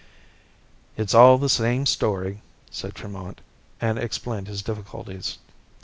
[0.97, 3.39] "It's all the same story," said Tremont,
[3.79, 5.37] and explained his difficulties.